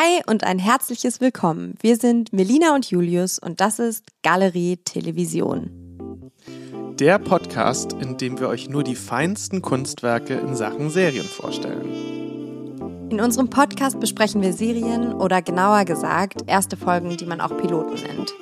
[0.00, 1.74] Hi und ein herzliches Willkommen.
[1.80, 6.30] Wir sind Melina und Julius und das ist Galerie Television.
[7.00, 13.08] Der Podcast, in dem wir euch nur die feinsten Kunstwerke in Sachen Serien vorstellen.
[13.10, 17.94] In unserem Podcast besprechen wir Serien oder genauer gesagt erste Folgen, die man auch Piloten
[17.94, 18.32] nennt.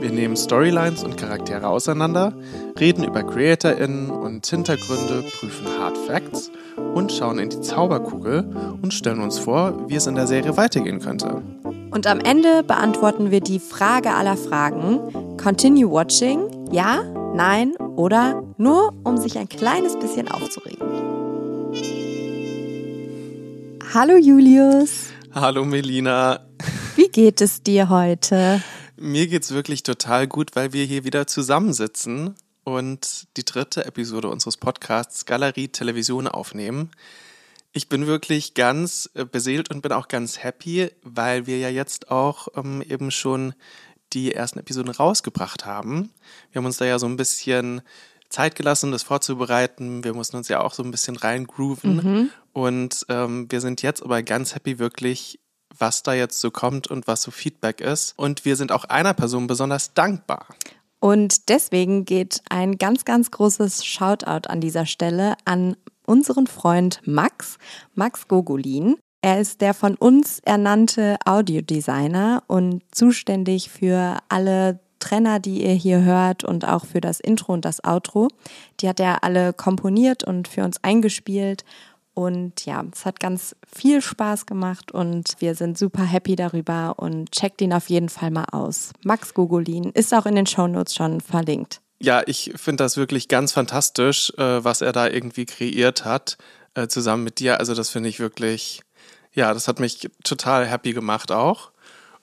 [0.00, 2.32] Wir nehmen Storylines und Charaktere auseinander,
[2.78, 6.50] reden über CreatorInnen und Hintergründe, prüfen Hard Facts
[6.94, 11.00] und schauen in die Zauberkugel und stellen uns vor, wie es in der Serie weitergehen
[11.00, 11.42] könnte.
[11.90, 16.48] Und am Ende beantworten wir die Frage aller Fragen: Continue watching?
[16.72, 17.02] Ja,
[17.34, 20.80] nein oder nur, um sich ein kleines bisschen aufzuregen.
[23.92, 25.10] Hallo Julius.
[25.34, 26.40] Hallo Melina.
[26.96, 28.62] Wie geht es dir heute?
[29.02, 34.58] Mir geht's wirklich total gut, weil wir hier wieder zusammensitzen und die dritte Episode unseres
[34.58, 36.90] Podcasts Galerie Television aufnehmen.
[37.72, 42.10] Ich bin wirklich ganz äh, beseelt und bin auch ganz happy, weil wir ja jetzt
[42.10, 43.54] auch ähm, eben schon
[44.12, 46.10] die ersten Episoden rausgebracht haben.
[46.52, 47.80] Wir haben uns da ja so ein bisschen
[48.28, 50.04] Zeit gelassen, das vorzubereiten.
[50.04, 51.96] Wir mussten uns ja auch so ein bisschen reingrooven.
[51.96, 52.30] Mhm.
[52.52, 55.40] Und ähm, wir sind jetzt aber ganz happy, wirklich
[55.80, 58.14] was da jetzt so kommt und was so Feedback ist.
[58.16, 60.46] Und wir sind auch einer Person besonders dankbar.
[61.00, 65.76] Und deswegen geht ein ganz, ganz großes Shoutout an dieser Stelle an
[66.06, 67.56] unseren Freund Max,
[67.94, 68.96] Max Gogolin.
[69.22, 76.02] Er ist der von uns ernannte Audiodesigner und zuständig für alle Trenner, die ihr hier
[76.02, 78.28] hört und auch für das Intro und das Outro.
[78.80, 81.64] Die hat er alle komponiert und für uns eingespielt
[82.20, 87.32] und ja, es hat ganz viel Spaß gemacht und wir sind super happy darüber und
[87.32, 88.92] checkt ihn auf jeden Fall mal aus.
[89.04, 91.80] Max Gogolin ist auch in den Shownotes schon verlinkt.
[91.98, 96.36] Ja, ich finde das wirklich ganz fantastisch, äh, was er da irgendwie kreiert hat,
[96.74, 97.58] äh, zusammen mit dir.
[97.58, 98.82] Also das finde ich wirklich,
[99.32, 101.70] ja, das hat mich total happy gemacht auch.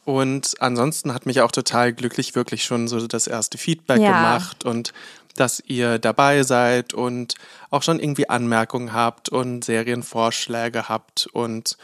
[0.06, 4.12] Und ansonsten hat mich auch total glücklich wirklich schon so das erste Feedback ja.
[4.12, 4.94] gemacht und
[5.38, 7.36] dass ihr dabei seid und
[7.70, 11.78] auch schon irgendwie Anmerkungen habt und Serienvorschläge habt und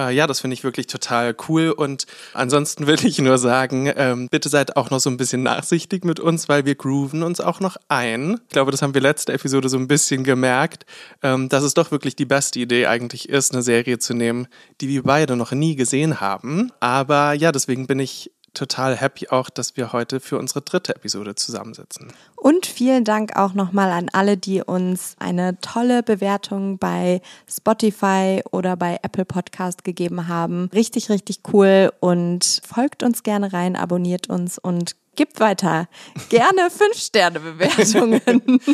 [0.00, 1.70] äh, ja, das finde ich wirklich total cool.
[1.70, 6.04] Und ansonsten will ich nur sagen, ähm, bitte seid auch noch so ein bisschen nachsichtig
[6.04, 8.40] mit uns, weil wir grooven uns auch noch ein.
[8.48, 10.86] Ich glaube, das haben wir letzte Episode so ein bisschen gemerkt,
[11.22, 14.46] ähm, dass es doch wirklich die beste Idee eigentlich ist, eine Serie zu nehmen,
[14.80, 16.72] die wir beide noch nie gesehen haben.
[16.80, 21.34] Aber ja, deswegen bin ich total happy auch, dass wir heute für unsere dritte Episode
[21.34, 22.12] zusammensitzen.
[22.36, 28.76] Und vielen Dank auch nochmal an alle, die uns eine tolle Bewertung bei Spotify oder
[28.76, 30.70] bei Apple Podcast gegeben haben.
[30.72, 35.86] Richtig, richtig cool und folgt uns gerne rein, abonniert uns und gibt weiter.
[36.30, 38.60] Gerne Fünf-Sterne-Bewertungen.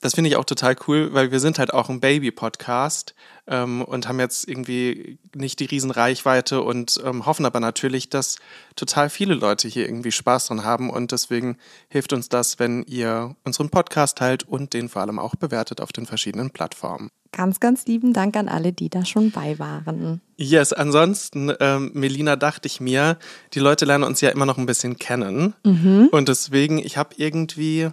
[0.00, 3.16] Das finde ich auch total cool, weil wir sind halt auch ein Baby-Podcast
[3.48, 8.36] ähm, und haben jetzt irgendwie nicht die Riesenreichweite und ähm, hoffen aber natürlich, dass
[8.78, 11.56] total viele Leute hier irgendwie Spaß dran haben und deswegen
[11.88, 15.92] hilft uns das, wenn ihr unseren Podcast teilt und den vor allem auch bewertet auf
[15.92, 17.10] den verschiedenen Plattformen.
[17.32, 20.22] Ganz, ganz lieben Dank an alle, die da schon bei waren.
[20.36, 23.18] Yes, ansonsten, ähm, Melina, dachte ich mir,
[23.52, 25.54] die Leute lernen uns ja immer noch ein bisschen kennen.
[25.64, 26.08] Mhm.
[26.10, 27.90] Und deswegen, ich habe irgendwie,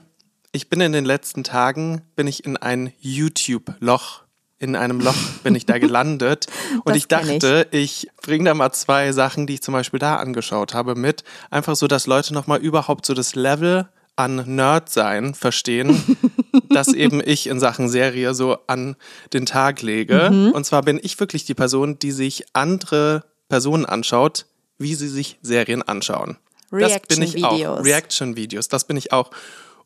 [0.53, 4.24] ich bin in den letzten Tagen, bin ich in ein YouTube-Loch
[4.65, 6.47] in einem Loch bin ich da gelandet.
[6.83, 10.17] und ich dachte, ich, ich bringe da mal zwei Sachen, die ich zum Beispiel da
[10.17, 11.23] angeschaut habe, mit.
[11.49, 16.17] Einfach so, dass Leute nochmal überhaupt so das Level an Nerd sein verstehen,
[16.69, 18.95] das eben ich in Sachen Serie so an
[19.33, 20.29] den Tag lege.
[20.31, 20.51] Mhm.
[20.51, 24.45] Und zwar bin ich wirklich die Person, die sich andere Personen anschaut,
[24.77, 26.37] wie sie sich Serien anschauen.
[26.71, 27.85] Reaction-Videos.
[27.85, 29.31] Reaction-Videos, das bin ich auch.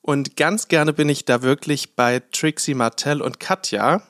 [0.01, 4.01] Und ganz gerne bin ich da wirklich bei Trixie Martell und Katja.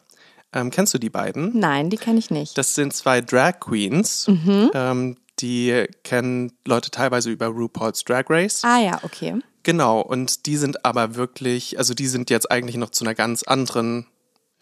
[0.53, 1.57] Ähm, kennst du die beiden?
[1.57, 2.57] Nein, die kenne ich nicht.
[2.57, 4.27] Das sind zwei Drag Queens.
[4.27, 4.71] Mhm.
[4.73, 8.61] Ähm, die kennen Leute teilweise über RuPaul's Drag Race.
[8.63, 9.39] Ah ja, okay.
[9.63, 13.43] Genau, und die sind aber wirklich, also die sind jetzt eigentlich noch zu einer ganz
[13.43, 14.07] anderen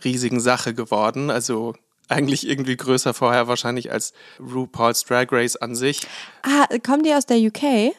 [0.03, 1.30] riesigen Sache geworden.
[1.30, 1.74] Also
[2.09, 6.02] eigentlich irgendwie größer vorher wahrscheinlich als RuPaul's Drag Race an sich.
[6.44, 7.94] Ah, kommen die aus der UK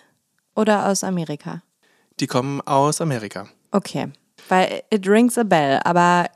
[0.55, 1.63] oder aus Amerika?
[2.21, 3.49] Die kommen aus Amerika.
[3.71, 4.09] Okay,
[4.49, 6.27] weil it rings a bell, aber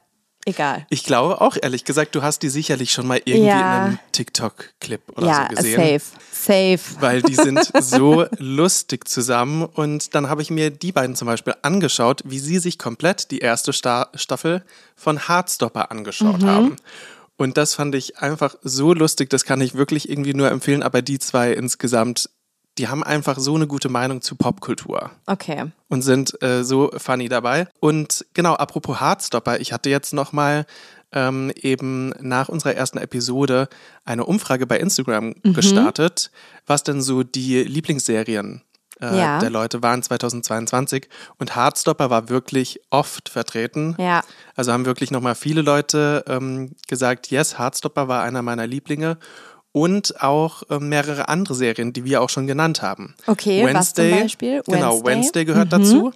[0.45, 0.87] egal.
[0.91, 3.59] Ich glaube auch, ehrlich gesagt, du hast die sicherlich schon mal irgendwie ja.
[3.59, 5.81] in einem TikTok-Clip oder ja, so gesehen.
[5.81, 7.01] Ja, safe, safe.
[7.01, 9.65] Weil die sind so lustig zusammen.
[9.65, 13.39] Und dann habe ich mir die beiden zum Beispiel angeschaut, wie sie sich komplett die
[13.39, 14.65] erste Sta Staffel
[14.97, 16.47] von Heartstopper angeschaut mhm.
[16.47, 16.77] haben.
[17.37, 21.03] Und das fand ich einfach so lustig, das kann ich wirklich irgendwie nur empfehlen, aber
[21.03, 22.31] die zwei insgesamt
[22.79, 25.11] die haben einfach so eine gute Meinung zu Popkultur.
[25.27, 25.71] Okay.
[25.89, 27.69] Und sind äh, so funny dabei.
[27.81, 30.65] Und genau, apropos Hardstopper, ich hatte jetzt noch mal
[31.13, 33.69] ähm, eben nach unserer ersten Episode
[34.05, 35.53] eine Umfrage bei Instagram mhm.
[35.53, 36.31] gestartet,
[36.67, 38.63] was denn so die Lieblingsserien
[39.03, 39.39] äh, ja.
[39.39, 41.09] der Leute waren 2022
[41.39, 43.97] und Hardstopper war wirklich oft vertreten.
[43.99, 44.23] Ja.
[44.55, 49.19] Also haben wirklich nochmal viele Leute ähm, gesagt, yes, Hardstopper war einer meiner Lieblinge
[49.73, 53.15] und auch äh, mehrere andere Serien, die wir auch schon genannt haben.
[53.27, 54.63] Okay, Wednesday, was zum Beispiel?
[54.67, 55.71] Genau, Wednesday, Wednesday gehört mhm.
[55.71, 56.13] dazu.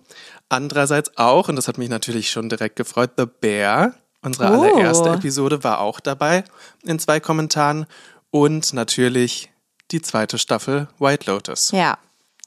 [0.48, 3.94] Andererseits auch, und das hat mich natürlich schon direkt gefreut, The Bear.
[4.22, 4.62] Unsere oh.
[4.62, 6.44] allererste Episode war auch dabei
[6.84, 7.86] in zwei Kommentaren.
[8.30, 9.50] Und natürlich
[9.90, 11.70] die zweite Staffel White Lotus.
[11.70, 11.96] Ja,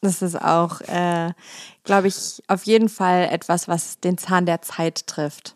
[0.01, 1.31] das ist auch, äh,
[1.83, 5.55] glaube ich, auf jeden Fall etwas, was den Zahn der Zeit trifft.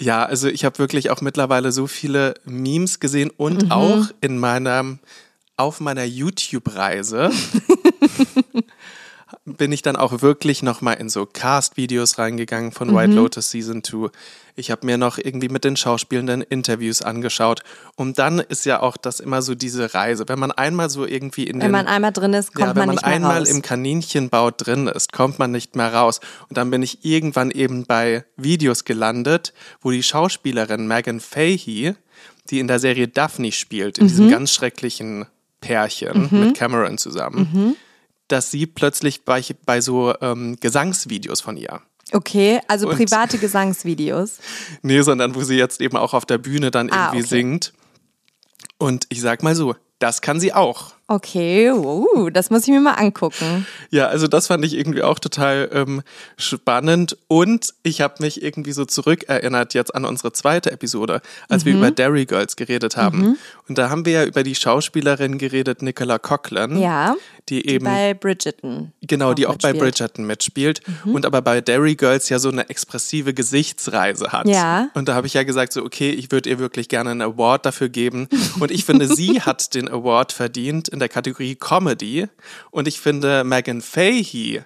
[0.00, 3.72] Ja, also ich habe wirklich auch mittlerweile so viele Memes gesehen und mhm.
[3.72, 4.98] auch in meinem,
[5.56, 7.30] auf meiner YouTube-Reise
[9.46, 13.16] bin ich dann auch wirklich nochmal in so Cast-Videos reingegangen von White mhm.
[13.16, 14.08] Lotus Season 2.
[14.56, 17.62] Ich habe mir noch irgendwie mit den Schauspielenden Interviews angeschaut.
[17.94, 20.24] Und dann ist ja auch das immer so diese Reise.
[20.28, 22.90] Wenn man einmal so irgendwie in Wenn den, man einmal drin ist, kommt ja, man
[22.90, 23.14] nicht mehr raus.
[23.14, 26.20] Wenn man einmal im Kaninchenbau drin ist, kommt man nicht mehr raus.
[26.48, 31.94] Und dann bin ich irgendwann eben bei Videos gelandet, wo die Schauspielerin Megan Fahey,
[32.50, 34.08] die in der Serie Daphne spielt, in mhm.
[34.08, 35.26] diesem ganz schrecklichen
[35.60, 36.40] Pärchen mhm.
[36.40, 37.76] mit Cameron zusammen, mhm.
[38.28, 41.82] Dass sie plötzlich bei, bei so ähm, Gesangsvideos von ihr
[42.12, 44.38] Okay, also und, private Gesangsvideos.
[44.82, 47.28] Nee, sondern wo sie jetzt eben auch auf der Bühne dann ah, irgendwie ah, okay.
[47.28, 47.72] singt.
[48.78, 50.94] Und ich sag mal so, das kann sie auch.
[51.08, 53.64] Okay, uh, das muss ich mir mal angucken.
[53.90, 56.02] Ja, also das fand ich irgendwie auch total ähm,
[56.36, 61.68] spannend und ich habe mich irgendwie so zurückerinnert jetzt an unsere zweite Episode, als mhm.
[61.68, 63.18] wir über Derry Girls geredet haben.
[63.18, 63.38] Mhm.
[63.68, 66.78] Und da haben wir ja über die Schauspielerin geredet, Nicola Coughlin.
[66.78, 67.14] Ja.
[67.48, 68.92] Die, die eben bei Bridgerton.
[69.02, 69.74] Genau, die auch mitspielt.
[69.74, 71.14] bei Bridgerton mitspielt mhm.
[71.14, 74.48] und aber bei Derry Girls ja so eine expressive Gesichtsreise hat.
[74.48, 74.88] Ja.
[74.94, 77.64] Und da habe ich ja gesagt so, okay, ich würde ihr wirklich gerne einen Award
[77.64, 82.26] dafür geben und ich finde, sie hat den Award verdient in der Kategorie Comedy.
[82.70, 84.62] Und ich finde, Megan Fahey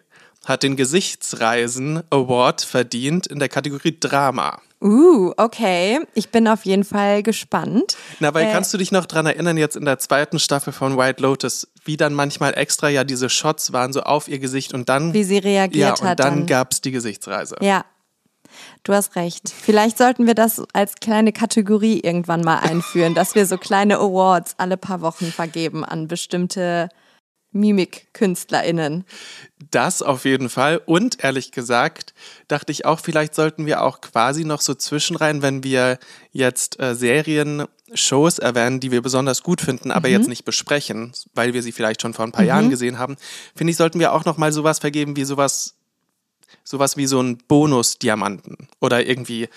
[0.46, 4.60] hat den Gesichtsreisen Award verdient in der Kategorie Drama.
[4.82, 6.00] Uh, okay.
[6.14, 7.96] Ich bin auf jeden Fall gespannt.
[8.20, 10.96] Na, weil äh, kannst du dich noch dran erinnern, jetzt in der zweiten Staffel von
[10.96, 14.88] White Lotus, wie dann manchmal extra ja diese Shots waren so auf ihr Gesicht und
[14.88, 15.12] dann.
[15.12, 16.20] Wie sie reagiert ja, hat.
[16.20, 17.56] Und dann, dann gab es die Gesichtsreise.
[17.60, 17.84] Ja,
[18.82, 19.48] Du hast recht.
[19.50, 24.54] Vielleicht sollten wir das als kleine Kategorie irgendwann mal einführen, dass wir so kleine Awards
[24.58, 26.88] alle paar Wochen vergeben an bestimmte
[27.52, 29.04] Mimik-KünstlerInnen.
[29.70, 30.80] Das auf jeden Fall.
[30.86, 32.14] Und ehrlich gesagt,
[32.48, 35.98] dachte ich auch, vielleicht sollten wir auch quasi noch so zwischenrein, wenn wir
[36.30, 40.14] jetzt äh, Serien, Shows erwähnen, die wir besonders gut finden, aber mhm.
[40.14, 42.48] jetzt nicht besprechen, weil wir sie vielleicht schon vor ein paar mhm.
[42.48, 43.16] Jahren gesehen haben,
[43.56, 45.74] finde ich, sollten wir auch noch mal sowas vergeben wie sowas
[46.64, 49.48] sowas wie so ein Bonus-Diamanten oder irgendwie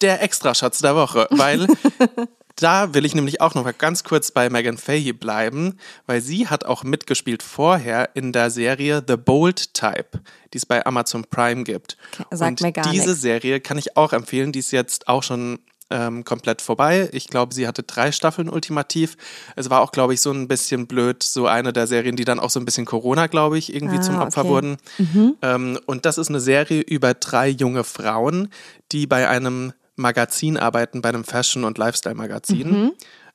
[0.00, 1.66] der Extraschatz der Woche, weil
[2.56, 6.48] da will ich nämlich auch noch mal ganz kurz bei Megan Fahey bleiben, weil sie
[6.48, 10.20] hat auch mitgespielt vorher in der Serie The Bold Type,
[10.52, 11.96] die es bei Amazon Prime gibt.
[12.30, 13.20] Sagt Und mir gar diese nix.
[13.20, 15.58] Serie kann ich auch empfehlen, die ist jetzt auch schon
[15.90, 17.08] ähm, komplett vorbei.
[17.12, 19.16] Ich glaube, sie hatte drei Staffeln ultimativ.
[19.54, 22.38] Es war auch, glaube ich, so ein bisschen blöd, so eine der Serien, die dann
[22.38, 24.50] auch so ein bisschen Corona, glaube ich, irgendwie ah, zum Opfer okay.
[24.50, 24.76] wurden.
[24.98, 25.36] Mhm.
[25.42, 28.48] Ähm, und das ist eine Serie über drei junge Frauen,
[28.92, 32.68] die bei einem Magazin arbeiten, bei einem Fashion- und Lifestyle-Magazin.
[32.68, 32.92] Mhm.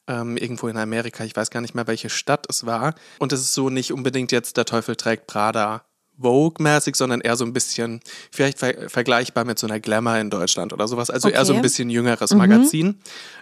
[0.07, 2.95] Ähm, irgendwo in Amerika, ich weiß gar nicht mehr, welche Stadt es war.
[3.19, 5.83] Und es ist so nicht unbedingt jetzt der Teufel trägt Prada
[6.21, 8.01] Vogue-mäßig, sondern eher so ein bisschen,
[8.31, 11.09] vielleicht ver vergleichbar mit so einer Glamour in Deutschland oder sowas.
[11.09, 11.37] Also okay.
[11.37, 12.37] eher so ein bisschen jüngeres mhm.
[12.37, 12.99] Magazin.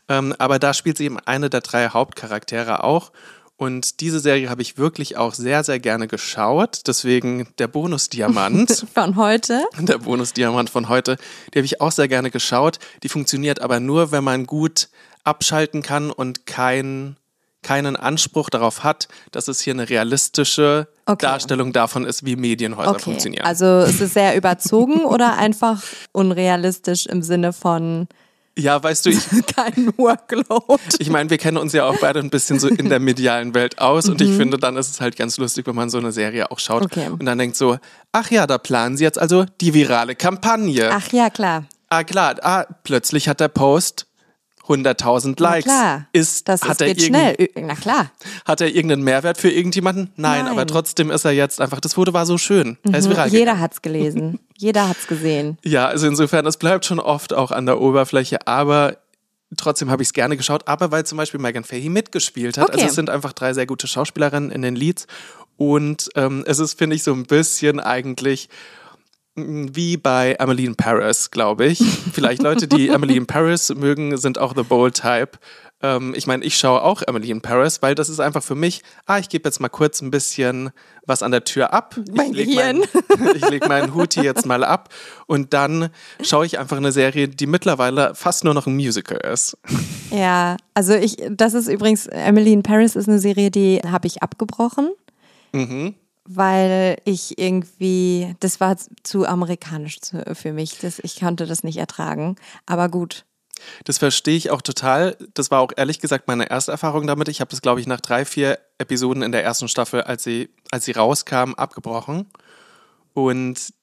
[0.07, 3.11] Ähm, aber da spielt sie eben eine der drei Hauptcharaktere auch.
[3.59, 6.83] Und diese Serie habe ich wirklich auch sehr, sehr gerne geschaut.
[6.87, 8.85] Deswegen der Bonusdiamant.
[8.93, 9.65] von heute.
[9.77, 11.17] Der Bonusdiamant von heute.
[11.53, 12.79] Die habe ich auch sehr gerne geschaut.
[13.03, 14.87] Die funktioniert aber nur, wenn man gut
[15.25, 17.17] abschalten kann und kein
[17.61, 21.25] keinen Anspruch darauf hat, dass es hier eine realistische okay.
[21.25, 23.01] Darstellung davon ist, wie Medienhäuser okay.
[23.01, 23.45] funktionieren.
[23.45, 28.07] Also es ist sehr überzogen oder einfach unrealistisch im Sinne von
[28.57, 29.25] ja, weißt du, ich,
[29.55, 30.81] kein Workload.
[30.99, 33.79] Ich meine, wir kennen uns ja auch beide ein bisschen so in der medialen Welt
[33.79, 34.11] aus mhm.
[34.11, 34.37] und ich mhm.
[34.37, 37.07] finde, dann ist es halt ganz lustig, wenn man so eine Serie auch schaut okay.
[37.07, 37.77] und dann denkt so,
[38.11, 40.89] ach ja, da planen sie jetzt also die virale Kampagne.
[40.91, 41.65] Ach ja, klar.
[41.89, 44.08] Ah klar, ah, plötzlich hat der Post
[44.69, 45.65] 100.000 Likes.
[45.65, 46.07] Na klar.
[46.13, 47.49] Ist, das hat ist, er geht schnell.
[47.55, 48.11] Na klar.
[48.45, 50.11] Hat er irgendeinen Mehrwert für irgendjemanden?
[50.15, 52.77] Nein, Nein, aber trotzdem ist er jetzt einfach, das Foto war so schön.
[52.83, 52.95] Mhm.
[53.29, 54.39] Jeder hat es gelesen.
[54.57, 55.57] Jeder hat es gesehen.
[55.63, 58.97] Ja, also insofern, es bleibt schon oft auch an der Oberfläche, aber
[59.57, 62.69] trotzdem habe ich es gerne geschaut, aber weil zum Beispiel Megan Fahey mitgespielt hat.
[62.69, 62.81] Also okay.
[62.81, 65.07] Also es sind einfach drei sehr gute Schauspielerinnen in den Leads
[65.57, 68.49] und ähm, es ist, finde ich, so ein bisschen eigentlich
[69.35, 71.79] wie bei Emily in Paris, glaube ich.
[72.13, 75.31] Vielleicht Leute, die Emily in Paris mögen, sind auch The Bold Type.
[75.81, 78.81] Ähm, ich meine, ich schaue auch Emily in Paris, weil das ist einfach für mich,
[79.05, 80.71] ah, ich gebe jetzt mal kurz ein bisschen
[81.05, 81.95] was an der Tür ab.
[82.13, 82.81] Mein ich lege mein,
[83.49, 84.89] leg meinen Hut hier jetzt mal ab
[85.25, 85.89] und dann
[86.21, 89.57] schaue ich einfach eine Serie, die mittlerweile fast nur noch ein Musical ist.
[90.11, 94.21] Ja, also ich, das ist übrigens, Emily in Paris ist eine Serie, die habe ich
[94.21, 94.89] abgebrochen,
[95.51, 95.95] Mhm.
[96.31, 99.97] Weil ich irgendwie, das war zu amerikanisch
[100.33, 100.77] für mich.
[100.77, 102.35] Das, ich konnte das nicht ertragen.
[102.67, 103.25] Aber gut.
[103.83, 105.17] Das verstehe ich auch total.
[105.33, 107.29] Das war auch ehrlich gesagt meine erste Erfahrung damit.
[107.29, 110.49] Ich habe das, glaube ich, nach drei, vier Episoden in der ersten Staffel, als sie,
[110.69, 112.27] als sie rauskam, abgebrochen.
[113.13, 113.73] Und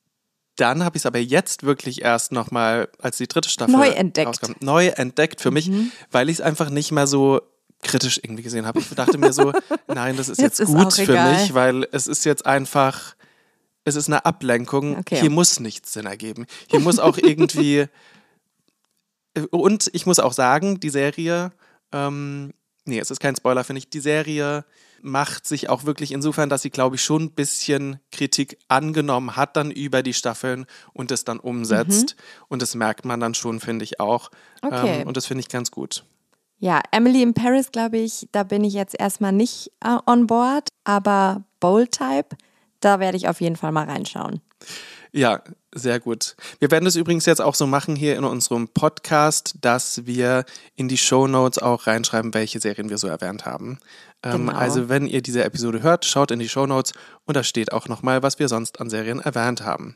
[0.55, 4.29] dann habe ich es aber jetzt wirklich erst nochmal, als die dritte Staffel Neu entdeckt.
[4.29, 5.69] rauskam, neu entdeckt für mich,
[6.13, 7.43] weil ich es einfach nicht mehr so
[7.83, 8.79] kritisch irgendwie gesehen habe.
[8.81, 9.53] Ich dachte mir so,
[9.87, 11.35] nein, das ist Jetzt jetzt, ist gut für egal.
[11.35, 13.15] mich, weil es ist jetzt einfach,
[13.85, 14.99] es ist eine Ablenkung.
[14.99, 15.21] Okay.
[15.21, 16.47] Hier muss nichts Sinn ergeben.
[16.69, 17.87] Hier muss auch irgendwie
[19.51, 21.53] und ich muss auch sagen, die Serie,
[21.93, 22.53] ähm,
[22.85, 24.65] nee, es ist kein Spoiler, finde ich, die Serie
[25.03, 29.57] macht sich auch wirklich insofern, dass sie, glaube ich, schon ein bisschen Kritik angenommen hat
[29.57, 32.17] dann über die Staffeln und es dann umsetzt.
[32.49, 34.31] Und das merkt man dann schon, finde ich auch.
[34.63, 35.03] Okay.
[35.03, 36.05] Ähm, und das finde ich ganz gut.
[36.59, 40.69] Ja, Emily in Paris, glaube ich, da bin ich jetzt erstmal nicht äh, on board,
[40.85, 42.37] aber Bold Type,
[42.81, 44.41] da werde ich auf jeden Fall mal reinschauen.
[45.13, 45.43] Ja,
[45.75, 46.37] sehr gut.
[46.59, 50.45] Wir werden das übrigens jetzt auch so machen hier in unserem Podcast, dass wir
[50.75, 53.79] in die Show Notes auch reinschreiben, welche Serien wir so erwähnt haben.
[54.23, 54.59] Ähm, Genau.
[54.59, 56.93] Also wenn ihr diese Episode hört, schaut in die Show Notes
[57.25, 59.95] und da steht auch nochmal, was wir sonst an Serien erwähnt haben.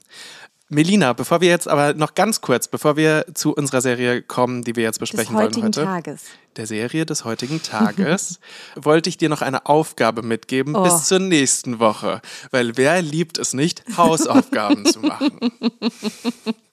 [0.72, 4.76] Melina, bevor wir jetzt aber noch ganz kurz, bevor wir zu unserer Serie kommen, die
[4.76, 6.22] wir jetzt Des besprechen wollen heutigen heute, Tages.
[6.56, 8.38] der Serie des heutigen Tages,
[8.76, 10.84] wollte ich dir noch eine Aufgabe mitgeben Oh.
[10.84, 12.22] bis zur nächsten Woche.
[12.52, 15.38] Weil wer liebt es nicht, Hausaufgaben zu machen?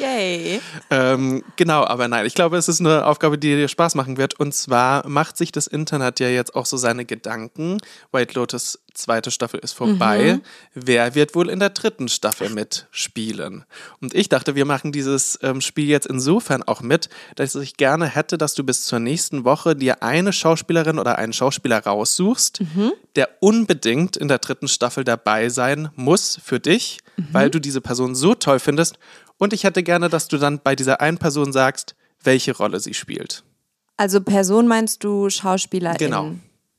[0.00, 0.60] Yay.
[0.90, 4.38] Ähm, genau, aber nein, ich glaube, es ist eine Aufgabe, die dir Spaß machen wird.
[4.38, 7.78] Und zwar macht sich das Internet ja jetzt auch so seine Gedanken.
[8.12, 10.40] White Lotus zweite Staffel ist vorbei.
[10.74, 13.64] Wer wird wohl in der dritten Staffel mitspielen?
[14.00, 18.06] Und ich dachte, wir machen dieses ähm, Spiel jetzt insofern auch mit, dass ich gerne
[18.06, 22.60] hätte, dass du bis zur nächsten Woche dir eine Schauspielerin oder einen Schauspieler raussuchst,
[23.16, 26.98] der unbedingt in der dritten Staffel dabei sein muss für dich,
[27.32, 28.98] weil du diese Person so toll findest.
[29.38, 32.94] Und ich hätte gerne, dass du dann bei dieser einen Person sagst, welche Rolle sie
[32.94, 33.44] spielt.
[33.96, 36.30] Also Person meinst du Schauspielerin, Genau.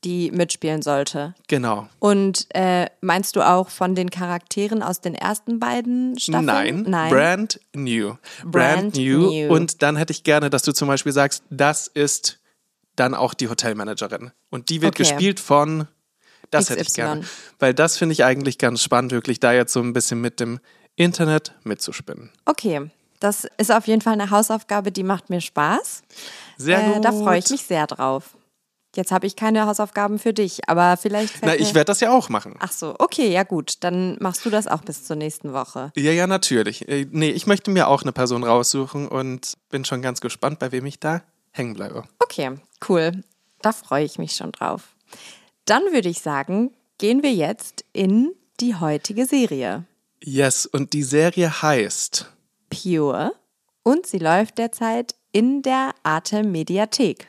[0.04, 1.34] die mitspielen sollte?
[1.48, 1.88] Genau.
[1.98, 6.46] Und äh, meinst du auch von den Charakteren aus den ersten beiden Staffeln?
[6.46, 7.10] Nein, Nein.
[7.10, 8.14] brand new.
[8.44, 9.18] Brand, Brand new.
[9.30, 9.52] new.
[9.54, 12.38] Und dann hätte ich gerne, dass du zum Beispiel sagst, das ist
[12.96, 14.30] dann auch die Hotelmanagerin.
[14.50, 15.02] Und die wird Okay.
[15.04, 15.88] gespielt von,
[16.50, 17.00] das hätte ich XY.
[17.00, 17.24] gerne.
[17.58, 20.58] Weil das finde ich eigentlich ganz spannend, wirklich da jetzt so ein bisschen mit dem
[21.00, 22.30] Internet mitzuspinnen.
[22.44, 22.90] Okay,
[23.20, 26.02] das ist auf jeden Fall eine Hausaufgabe, die macht mir Spaß.
[26.58, 27.04] Sehr Äh, gut.
[27.04, 28.36] da freue ich mich sehr drauf.
[28.96, 32.28] Jetzt habe ich keine Hausaufgaben für dich, aber vielleicht Na, ich werde das ja auch
[32.28, 32.56] machen.
[32.58, 35.92] Ach so, okay, ja gut, dann machst du das auch bis zur nächsten Woche.
[35.96, 36.88] Ja, ja, natürlich.
[36.88, 40.72] Äh, Nee, ich möchte mir auch eine Person raussuchen und bin schon ganz gespannt, bei
[40.72, 42.02] wem ich da hängen bleibe.
[42.18, 43.22] Okay, cool.
[43.62, 44.88] Da freue ich mich schon drauf.
[45.66, 49.84] Dann würde ich sagen, gehen wir jetzt in die heutige Serie.
[50.22, 52.30] Yes, und die Serie heißt
[52.68, 53.32] Pure
[53.82, 57.28] und sie läuft derzeit in der Arte Mediathek.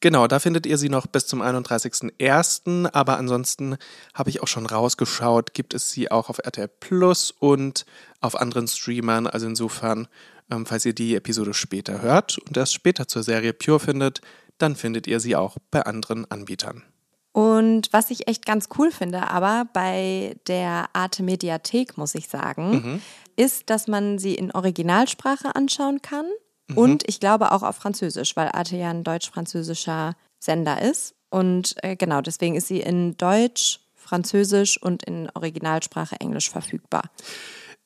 [0.00, 2.90] Genau, da findet ihr sie noch bis zum 31.01.
[2.92, 3.76] Aber ansonsten
[4.14, 7.84] habe ich auch schon rausgeschaut, gibt es sie auch auf RTL Plus und
[8.20, 9.26] auf anderen Streamern.
[9.26, 10.06] Also insofern,
[10.50, 14.20] ähm, falls ihr die Episode später hört und erst später zur Serie Pure findet,
[14.58, 16.84] dann findet ihr sie auch bei anderen Anbietern.
[17.32, 23.00] Und was ich echt ganz cool finde, aber bei der Arte Mediathek, muss ich sagen,
[23.36, 26.26] ist, dass man sie in Originalsprache anschauen kann
[26.74, 31.14] und ich glaube auch auf Französisch, weil Arte ja ein deutsch-französischer Sender ist.
[31.30, 37.10] Und äh, genau, deswegen ist sie in Deutsch, Französisch und in Originalsprache Englisch verfügbar.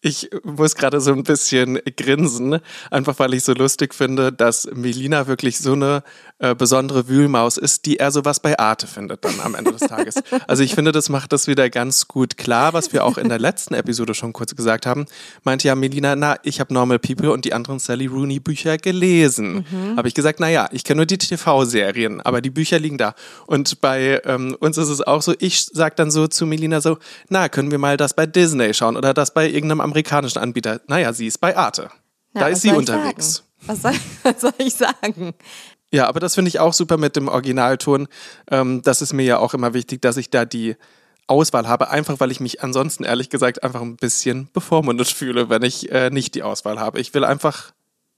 [0.02, 2.58] Ich muss gerade so ein bisschen grinsen,
[2.90, 6.02] einfach weil ich so lustig finde, dass Melina wirklich so eine
[6.42, 10.16] äh, besondere Wühlmaus ist, die eher sowas bei Arte findet dann am Ende des Tages.
[10.48, 13.38] Also ich finde, das macht das wieder ganz gut klar, was wir auch in der
[13.38, 15.06] letzten Episode schon kurz gesagt haben.
[15.44, 19.64] Meinte ja Melina, na, ich habe Normal People und die anderen Sally Rooney Bücher gelesen.
[19.96, 23.14] Habe ich gesagt, na ja, ich kenne nur die TV-Serien, aber die Bücher liegen da.
[23.46, 26.98] Und bei ähm, uns ist es auch so, ich sag dann so zu Melina so,
[27.28, 30.80] na, können wir mal das bei Disney schauen oder das bei irgendeinem amerikanischen Anbieter.
[30.86, 31.90] Naja, sie ist bei Arte.
[32.34, 33.44] Ja, da ist sie unterwegs.
[33.66, 35.34] Was soll, was soll ich sagen?
[35.92, 38.08] Ja, aber das finde ich auch super mit dem Originalton.
[38.50, 40.76] Ähm, das ist mir ja auch immer wichtig, dass ich da die
[41.26, 45.62] Auswahl habe, einfach weil ich mich ansonsten ehrlich gesagt einfach ein bisschen bevormundet fühle, wenn
[45.62, 46.98] ich äh, nicht die Auswahl habe.
[46.98, 47.72] Ich will einfach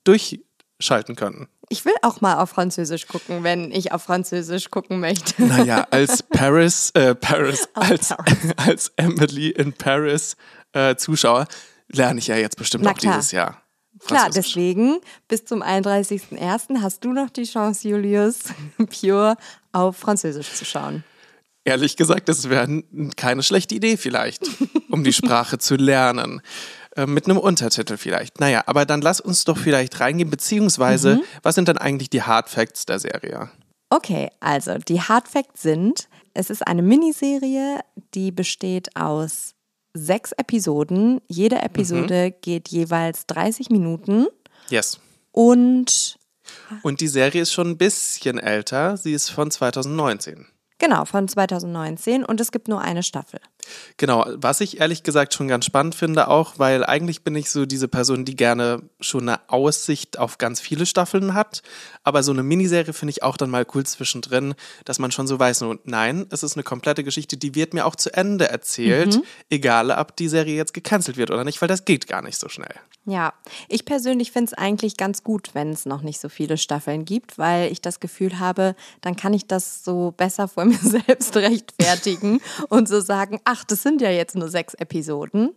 [0.04, 1.48] durchschalten können.
[1.68, 5.42] Ich will auch mal auf Französisch gucken, wenn ich auf Französisch gucken möchte.
[5.42, 8.36] Naja, als Paris, äh, Paris, als, Paris.
[8.56, 10.36] als Emily in Paris
[10.74, 11.46] äh, Zuschauer
[11.88, 13.60] lerne ich ja jetzt bestimmt auch dieses Jahr.
[14.06, 16.82] Klar, deswegen bis zum 31.01.
[16.82, 18.40] hast du noch die Chance, Julius,
[19.00, 19.36] Pure
[19.72, 21.04] auf Französisch zu schauen.
[21.64, 22.82] Ehrlich gesagt, das wäre
[23.16, 24.42] keine schlechte Idee vielleicht,
[24.90, 26.42] um die Sprache zu lernen.
[26.96, 28.40] Äh, mit einem Untertitel vielleicht.
[28.40, 31.22] Naja, aber dann lass uns doch vielleicht reingehen, beziehungsweise, mhm.
[31.42, 33.50] was sind dann eigentlich die Hard Facts der Serie?
[33.90, 37.80] Okay, also die Hard Facts sind, es ist eine Miniserie,
[38.14, 39.54] die besteht aus
[39.94, 41.20] sechs Episoden.
[41.28, 42.40] Jede Episode mhm.
[42.40, 44.26] geht jeweils 30 Minuten.
[44.68, 45.00] Yes.
[45.32, 46.18] Und.
[46.82, 48.96] Und die Serie ist schon ein bisschen älter.
[48.96, 50.46] Sie ist von 2019.
[50.78, 53.40] Genau, von 2019 und es gibt nur eine Staffel.
[53.96, 57.66] Genau, was ich ehrlich gesagt schon ganz spannend finde, auch weil eigentlich bin ich so
[57.66, 61.62] diese Person, die gerne schon eine Aussicht auf ganz viele Staffeln hat.
[62.02, 64.54] Aber so eine Miniserie finde ich auch dann mal cool zwischendrin,
[64.84, 67.86] dass man schon so weiß, no, nein, es ist eine komplette Geschichte, die wird mir
[67.86, 69.22] auch zu Ende erzählt, mhm.
[69.50, 72.48] egal ob die Serie jetzt gecancelt wird oder nicht, weil das geht gar nicht so
[72.48, 72.74] schnell.
[73.06, 73.34] Ja,
[73.68, 77.36] ich persönlich finde es eigentlich ganz gut, wenn es noch nicht so viele Staffeln gibt,
[77.36, 82.40] weil ich das Gefühl habe, dann kann ich das so besser vor mir selbst rechtfertigen
[82.70, 85.50] und so sagen, ach, das sind ja jetzt nur sechs Episoden.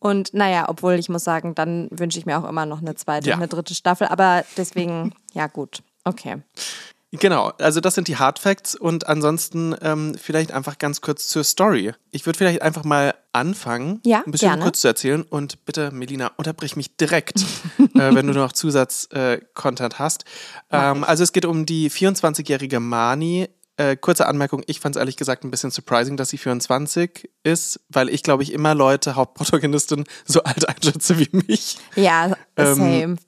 [0.00, 3.28] Und naja, obwohl ich muss sagen, dann wünsche ich mir auch immer noch eine zweite
[3.28, 3.36] ja.
[3.36, 4.08] eine dritte Staffel.
[4.08, 6.42] Aber deswegen, ja gut, okay.
[7.12, 11.42] Genau, also das sind die Hard Facts und ansonsten ähm, vielleicht einfach ganz kurz zur
[11.42, 11.92] Story.
[12.12, 14.62] Ich würde vielleicht einfach mal anfangen, ja, ein bisschen gerne.
[14.62, 17.40] kurz zu erzählen und bitte, Melina, unterbrich mich direkt,
[17.94, 20.24] äh, wenn du noch Zusatz-Content äh, hast.
[20.70, 23.48] Ähm, also es geht um die 24-jährige Mani.
[23.80, 27.80] Äh, kurze Anmerkung, ich fand es ehrlich gesagt ein bisschen surprising, dass sie 24 ist,
[27.88, 31.78] weil ich glaube ich immer Leute, Hauptprotagonistin, so alt einschätze wie mich.
[31.96, 33.02] Ja, ähm, same.
[33.02, 33.18] Ähm,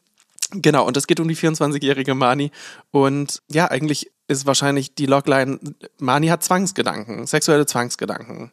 [0.54, 2.50] Genau, und es geht um die 24-jährige Mani.
[2.90, 5.58] Und ja, eigentlich ist wahrscheinlich die Logline,
[5.98, 8.52] Mani hat Zwangsgedanken, sexuelle Zwangsgedanken.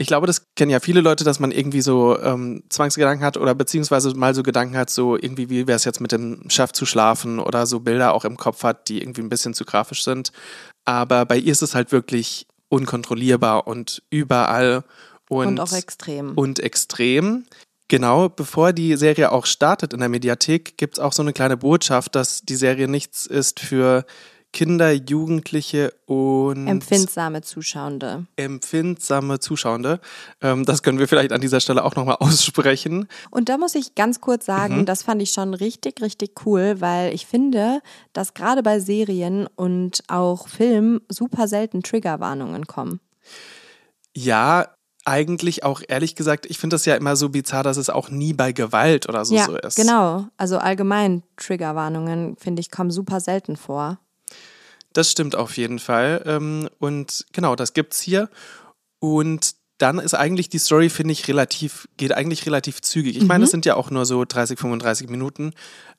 [0.00, 3.54] Ich glaube, das kennen ja viele Leute, dass man irgendwie so ähm, Zwangsgedanken hat oder
[3.54, 6.86] beziehungsweise mal so Gedanken hat, so irgendwie, wie wäre es jetzt mit dem Chef zu
[6.86, 10.32] schlafen oder so Bilder auch im Kopf hat, die irgendwie ein bisschen zu grafisch sind.
[10.86, 14.84] Aber bei ihr ist es halt wirklich unkontrollierbar und überall.
[15.28, 16.32] Und, und auch extrem.
[16.32, 17.44] Und extrem.
[17.88, 21.58] Genau, bevor die Serie auch startet in der Mediathek, gibt es auch so eine kleine
[21.58, 24.06] Botschaft, dass die Serie nichts ist für
[24.52, 28.26] Kinder, Jugendliche und empfindsame Zuschauende.
[28.36, 30.00] Empfindsame Zuschauende.
[30.40, 33.08] Ähm, das können wir vielleicht an dieser Stelle auch nochmal aussprechen.
[33.30, 34.86] Und da muss ich ganz kurz sagen, mhm.
[34.86, 37.80] das fand ich schon richtig, richtig cool, weil ich finde,
[38.12, 43.00] dass gerade bei Serien und auch Filmen super selten Triggerwarnungen kommen.
[44.16, 44.66] Ja,
[45.04, 48.32] eigentlich auch ehrlich gesagt, ich finde das ja immer so bizarr, dass es auch nie
[48.32, 49.76] bei Gewalt oder so, ja, so ist.
[49.76, 53.98] Genau, also allgemein Triggerwarnungen, finde ich, kommen super selten vor.
[54.92, 56.22] Das stimmt auf jeden Fall.
[56.26, 58.28] Ähm, und genau, das gibt's hier.
[58.98, 63.16] Und dann ist eigentlich die Story, finde ich, relativ, geht eigentlich relativ zügig.
[63.16, 63.28] Ich mhm.
[63.28, 65.54] meine, es sind ja auch nur so 30, 35 Minuten.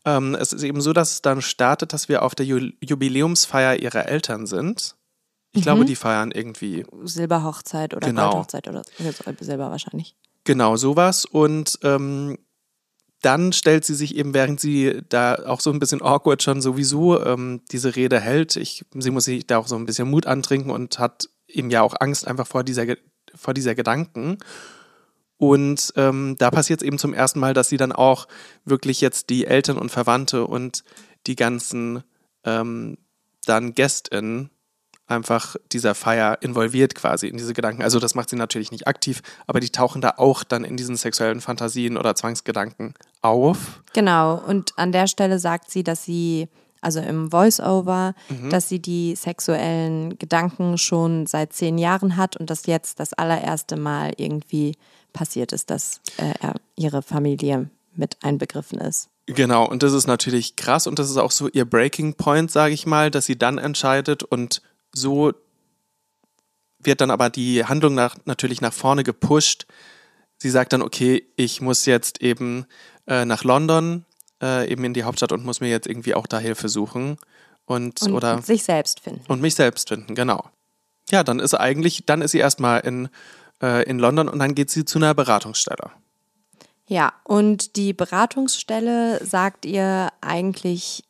[0.06, 4.08] Ähm, es ist eben so, dass es dann startet, dass wir auf der Jubiläumsfeier ihrer
[4.08, 4.96] Eltern sind.
[5.54, 5.64] Ich mhm.
[5.64, 6.86] glaube, die feiern irgendwie.
[7.04, 8.30] Silberhochzeit oder genau.
[8.30, 8.84] Goldhochzeit oder
[9.40, 10.16] Silber wahrscheinlich.
[10.44, 11.26] Genau, sowas.
[11.26, 12.38] Und ähm,
[13.22, 17.24] dann stellt sie sich eben, während sie da auch so ein bisschen awkward schon sowieso
[17.24, 20.72] ähm, diese Rede hält, ich, sie muss sich da auch so ein bisschen Mut antrinken
[20.72, 22.86] und hat eben ja auch Angst einfach vor dieser,
[23.36, 24.38] vor dieser Gedanken.
[25.38, 28.28] Und ähm, da passiert es eben zum ersten Mal, dass sie dann auch
[28.64, 30.84] wirklich jetzt die Eltern und Verwandte und
[31.28, 32.04] die ganzen
[32.44, 32.98] ähm,
[33.46, 34.50] dann GästInnen
[35.12, 37.84] einfach dieser Feier involviert quasi in diese Gedanken.
[37.84, 40.95] Also das macht sie natürlich nicht aktiv, aber die tauchen da auch dann in diesen
[40.95, 43.84] sexuellen Fantasien oder Zwangsgedanken auf.
[43.93, 46.47] Genau, und an der Stelle sagt sie, dass sie,
[46.82, 48.50] also im Voice-Over, mhm.
[48.50, 53.78] dass sie die sexuellen Gedanken schon seit zehn Jahren hat und dass jetzt das allererste
[53.78, 54.76] Mal irgendwie
[55.13, 59.10] passiert ist, dass äh, ihre Familie mit einbegriffen ist.
[59.28, 62.74] Genau, und das ist natürlich krass und das ist auch so ihr Breaking Point, sage
[62.74, 64.62] ich mal, dass sie dann entscheidet und
[64.94, 65.34] so
[66.80, 69.68] wird dann aber die Handlung nach, natürlich nach vorne gepusht.
[70.38, 72.66] Sie sagt dann, okay, ich muss jetzt eben
[73.08, 74.06] äh, nach London,
[74.42, 77.18] äh, eben in die Hauptstadt und muss mir jetzt irgendwie auch da Hilfe suchen.
[77.66, 79.24] Und, und oder, sich selbst finden.
[79.28, 80.50] Und mich selbst finden, genau.
[81.10, 83.10] Ja, dann ist eigentlich, dann ist sie erstmal in,
[83.62, 85.92] äh, in London und dann geht sie zu einer Beratungsstelle.
[86.88, 91.04] Ja, und die Beratungsstelle sagt ihr eigentlich,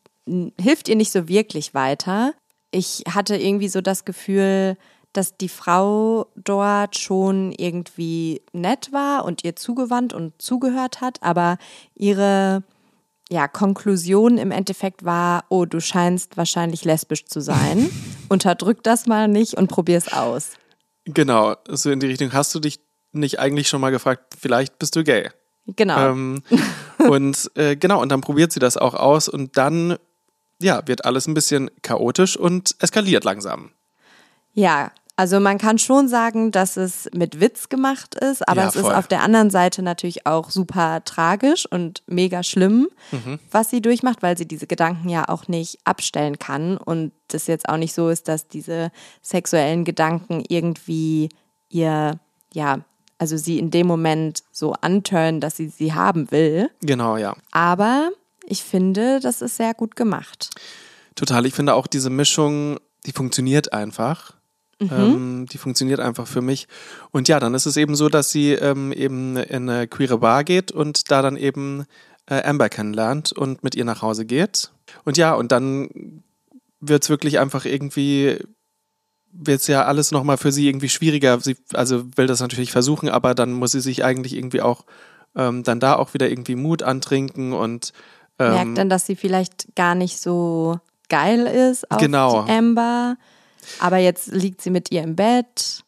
[0.60, 2.34] hilft ihr nicht so wirklich weiter,
[2.71, 4.77] ich hatte irgendwie so das Gefühl,
[5.13, 11.57] dass die Frau dort schon irgendwie nett war und ihr zugewandt und zugehört hat, aber
[11.95, 12.63] ihre
[13.29, 17.89] ja, Konklusion im Endeffekt war, oh, du scheinst wahrscheinlich lesbisch zu sein.
[18.29, 20.51] Unterdrück das mal nicht und probier's aus.
[21.05, 22.34] Genau, so in die Richtung.
[22.34, 22.79] Hast du dich
[23.13, 25.29] nicht eigentlich schon mal gefragt, vielleicht bist du gay?
[25.65, 26.10] Genau.
[26.10, 26.43] Ähm,
[26.97, 29.97] und äh, genau, und dann probiert sie das auch aus und dann,
[30.62, 33.71] ja, wird alles ein bisschen chaotisch und eskaliert langsam.
[34.54, 38.76] Ja, also man kann schon sagen, dass es mit Witz gemacht ist, aber Ja, es
[38.76, 43.39] ist auf der anderen Seite natürlich auch super tragisch und mega schlimm, Mhm.
[43.52, 47.69] was sie durchmacht, weil sie diese Gedanken ja auch nicht abstellen kann und es jetzt
[47.69, 51.30] auch nicht so ist, dass diese sexuellen Gedanken irgendwie
[51.69, 52.19] ihr,
[52.54, 52.80] ja,
[53.19, 56.69] also sie in dem Moment so antören, dass sie sie haben will.
[56.82, 57.36] Genau, ja.
[57.52, 58.10] Aber
[58.51, 60.49] ich finde, das ist sehr gut gemacht.
[61.15, 61.45] Total.
[61.45, 64.33] Ich finde auch diese Mischung, die funktioniert einfach.
[64.79, 66.67] Ähm, die funktioniert einfach für mich.
[67.11, 70.43] Und ja, dann ist es eben so, dass sie ähm, eben in eine queere Bar
[70.43, 71.85] geht und da dann eben
[72.25, 74.71] äh, Amber kennenlernt und mit ihr nach Hause geht.
[75.05, 76.23] Und ja, und dann
[76.79, 78.39] wird es wirklich einfach irgendwie,
[79.31, 81.39] wird es ja alles nochmal für sie irgendwie schwieriger.
[81.39, 84.85] Sie also will das natürlich versuchen, aber dann muss sie sich eigentlich irgendwie auch
[85.35, 87.93] ähm, dann da auch wieder irgendwie Mut antrinken und
[88.47, 92.43] ähm, Merkt dann, dass sie vielleicht gar nicht so geil ist auf Genau.
[92.43, 93.17] die Amber.
[93.80, 95.84] Aber jetzt liegt sie mit ihr im Bett.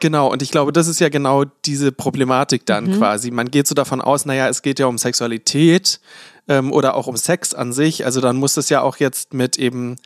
[0.00, 2.98] Genau, und ich glaube, das ist ja genau diese Problematik dann Mhm.
[2.98, 3.30] quasi.
[3.30, 6.00] Man geht so davon aus, naja, es geht ja um Sexualität
[6.48, 8.04] ähm, oder auch um Sex an sich.
[8.06, 9.96] Also dann muss das ja auch jetzt mit eben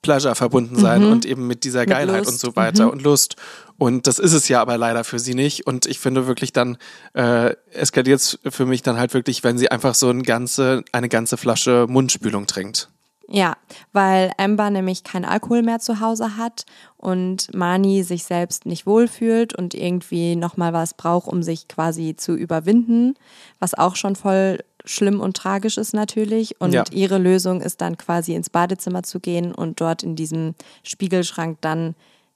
[0.00, 2.26] Pleasure verbunden sein und eben mit dieser Geilheit Mhm.
[2.26, 2.28] Lust.
[2.30, 2.34] Mhm.
[2.34, 3.36] und so weiter und Lust.
[3.78, 5.66] Und das ist es ja aber leider für sie nicht.
[5.66, 6.78] Und ich finde wirklich dann
[7.14, 11.08] äh, eskaliert es für mich dann halt wirklich, wenn sie einfach so ein ganze, eine
[11.08, 12.88] ganze Flasche Mundspülung trinkt.
[13.28, 13.56] Ja,
[13.92, 16.66] weil Amber nämlich kein Alkohol mehr zu Hause hat
[16.98, 22.34] und Mani sich selbst nicht wohlfühlt und irgendwie nochmal was braucht, um sich quasi zu
[22.34, 23.14] überwinden,
[23.60, 26.60] was auch schon voll schlimm und tragisch ist natürlich.
[26.60, 26.84] Und Ja.
[26.92, 31.94] ihre Lösung ist dann quasi ins Badezimmer zu gehen und dort in diesem Spiegelschrank dann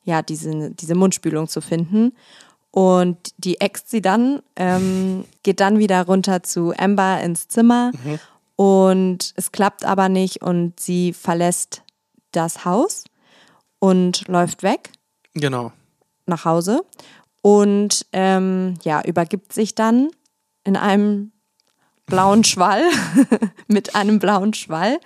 [0.09, 2.13] ja diese, diese Mundspülung zu finden.
[2.71, 7.93] Und die äxt sie dann, ähm, geht dann wieder runter zu Amber ins Zimmer
[8.57, 11.83] und es klappt aber nicht und sie verlässt
[12.33, 13.05] das Haus
[13.79, 14.91] und läuft weg
[15.35, 15.73] Genau.
[16.27, 16.83] nach Hause
[17.41, 20.11] und ähm, ja, übergibt sich dann
[20.65, 21.33] in einem
[22.07, 22.83] blauen Schwall,
[23.67, 24.99] mit einem blauen Schwall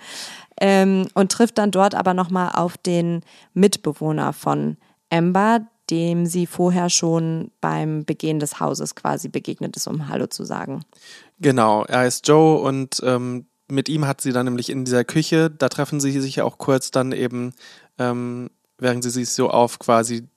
[0.59, 3.21] ähm, und trifft dann dort aber nochmal auf den
[3.53, 4.77] Mitbewohner von
[5.13, 10.43] Amber, dem sie vorher schon beim Begehen des Hauses quasi begegnet ist, um Hallo zu
[10.43, 10.83] sagen.
[11.39, 15.49] Genau, er heißt Joe und ähm, mit ihm hat sie dann nämlich in dieser Küche,
[15.49, 17.53] da treffen sie sich ja auch kurz dann eben,
[17.99, 20.27] ähm, während sie sich so auf quasi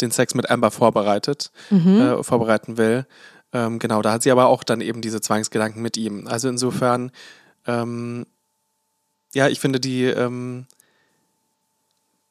[0.00, 3.06] den Sex mit Amber vorbereitet, äh, vorbereiten will.
[3.52, 6.26] Ähm, genau, da hat sie aber auch dann eben diese Zwangsgedanken mit ihm.
[6.26, 7.10] Also insofern,
[7.66, 8.26] ähm,
[9.34, 10.66] ja, ich finde die, ähm,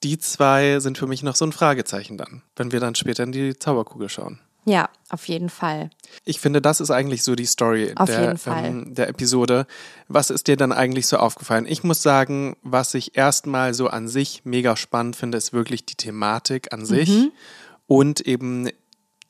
[0.04, 3.32] die zwei sind für mich noch so ein Fragezeichen dann, wenn wir dann später in
[3.32, 4.40] die Zauberkugel schauen.
[4.66, 5.90] Ja, auf jeden Fall.
[6.24, 8.36] Ich finde, das ist eigentlich so die Story Auf der.
[8.46, 9.66] Ähm, der Episode.
[10.08, 11.66] Was ist dir dann eigentlich so aufgefallen?
[11.68, 15.96] Ich muss sagen, was ich erstmal so an sich mega spannend finde, ist wirklich die
[15.96, 17.32] Thematik an sich Mhm.
[17.88, 18.70] und eben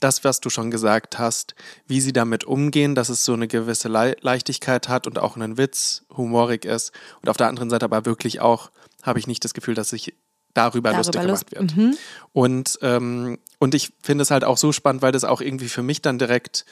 [0.02, 1.56] das, was du schon gesagt hast,
[1.88, 5.58] wie sie damit umgehen, dass es so eine gewisse Le Leichtigkeit hat und auch einen
[5.58, 6.92] Witz, humorig ist.
[7.22, 8.72] Und auf der anderen Seite aber wirklich auch,
[9.04, 10.14] habe ich nicht das Gefühl, dass sich
[10.54, 11.98] darüber, lustig Darüber gemacht Lust- wird.
[12.34, 15.84] Und, ähm, und ich finde es halt auch so spannend, weil das auch irgendwie für
[15.84, 16.66] mich dann direkt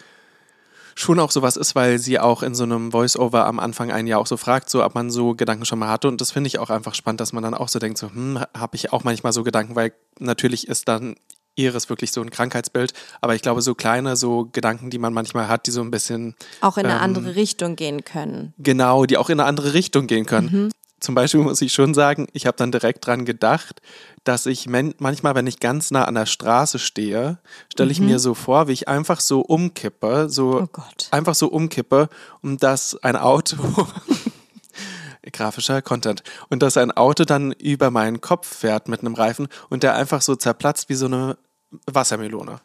[0.95, 4.17] schon auch sowas ist, weil sie auch in so einem Voice-Over am Anfang einen ja
[4.17, 6.09] auch so fragt, so ob man so Gedanken schon mal hatte.
[6.09, 8.39] Und das finde ich auch einfach spannend, dass man dann auch so denkt, so, hm,
[8.57, 11.15] habe ich auch manchmal so Gedanken, weil natürlich ist dann
[11.55, 12.93] ihres wirklich so ein Krankheitsbild.
[13.21, 16.35] Aber ich glaube, so kleine so Gedanken, die man manchmal hat, die so ein bisschen
[16.61, 18.53] Auch in eine Ähm, andere Richtung gehen können.
[18.57, 20.69] Genau, die auch in eine andere Richtung gehen können.
[20.99, 23.81] Zum Beispiel muss ich schon sagen, ich habe dann direkt dran gedacht,
[24.23, 27.39] dass ich manchmal, wenn ich ganz nah an der Straße stehe,
[27.71, 31.07] stelle ich mir so vor, wie ich einfach so umkippe, so Oh Gott.
[31.11, 32.09] einfach so umkippe
[32.41, 33.57] und dass ein Auto
[35.31, 39.83] grafischer Content und dass ein Auto dann über meinen Kopf fährt mit einem Reifen und
[39.83, 41.37] der einfach so zerplatzt wie so eine
[41.85, 42.61] Wassermelone.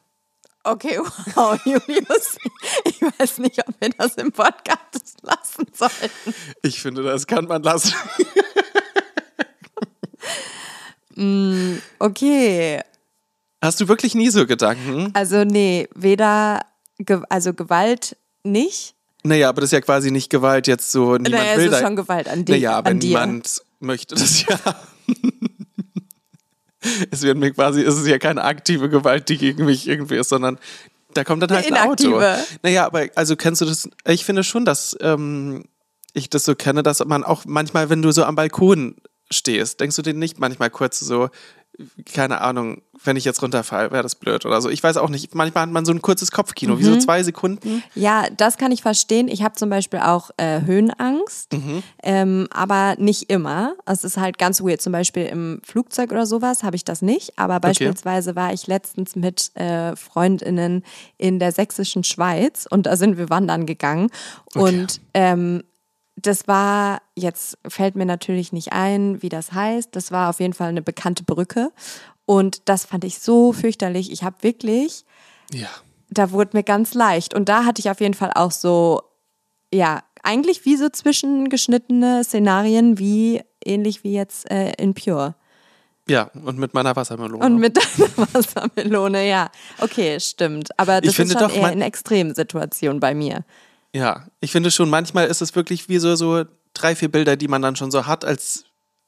[0.65, 0.99] Okay,
[1.35, 2.39] wow, Julius.
[2.85, 6.35] Ich weiß nicht, ob wir das im Podcast lassen sollten.
[6.63, 7.93] Ich finde, das kann man lassen.
[11.99, 12.81] Okay,
[13.65, 15.11] Hast du wirklich nie so Gedanken?
[15.15, 16.61] also nee, weder,
[16.99, 18.95] Ge also Gewalt nicht.
[19.23, 21.81] Naja, aber das ist ja quasi nicht Gewalt jetzt so, niemand naja, will es ist
[21.81, 23.07] schon Gewalt an, dir, naja, aber an dir.
[23.09, 24.59] niemand möchte das ja.
[27.11, 30.29] Es wird mir quasi, es ist ja keine aktive Gewalt, die gegen mich irgendwie ist,
[30.29, 30.59] sondern
[31.15, 32.21] da kommt dann halt ein Auto.
[32.63, 33.89] Naja, aber also kennst du das?
[34.07, 35.65] Ich finde schon, dass ähm,
[36.13, 38.97] ich das so kenne, dass man auch manchmal, wenn du so am Balkon
[39.31, 41.29] stehst, denkst du dir nicht manchmal kurz so,
[42.13, 44.71] keine Ahnung, wenn ich jetzt runterfalle, wäre das blöd oder so.
[44.71, 45.35] Ich weiß auch nicht.
[45.35, 46.79] Manchmal hat man so ein kurzes Kopfkino, mhm.
[46.79, 47.01] wie so mhm.
[47.01, 47.83] zwei Sekunden.
[47.95, 49.29] Ja, das kann ich verstehen.
[49.29, 51.83] Ich habe zum Beispiel auch äh, Höhenangst, mhm.
[52.03, 53.75] ähm, aber nicht immer.
[53.87, 54.81] Es ist halt ganz weird.
[54.81, 57.39] Zum Beispiel im Flugzeug oder sowas habe ich das nicht.
[57.39, 58.41] Aber beispielsweise okay.
[58.41, 60.85] war ich letztens mit äh, Freundinnen
[61.19, 64.11] in der sächsischen Schweiz und da sind wir wandern gegangen.
[64.55, 64.59] Okay.
[64.61, 65.65] Und ähm,
[66.17, 69.95] das war, jetzt fällt mir natürlich nicht ein, wie das heißt.
[69.97, 71.71] Das war auf jeden Fall eine bekannte Brücke.
[72.27, 74.11] Und das fand ich so fürchterlich.
[74.13, 75.05] Ich habe wirklich,
[75.53, 75.69] ja.
[76.11, 77.35] da wurde mir ganz leicht.
[77.35, 79.03] Und da hatte ich auf jeden Fall auch so,
[79.73, 85.35] ja, eigentlich wie so zwischengeschnittene Szenarien, wie ähnlich wie jetzt äh, in Pure.
[86.09, 87.45] Ja, und mit meiner Wassermelone.
[87.45, 89.51] Und mit deiner Wassermelone, ja.
[89.79, 90.79] Okay, stimmt.
[90.79, 93.45] Aber das ist schon doch, eher in Extremsituationen bei mir.
[93.95, 97.47] Ja, ich finde schon, manchmal ist es wirklich wie so, so drei, vier Bilder, die
[97.47, 98.65] man dann schon so hat, als,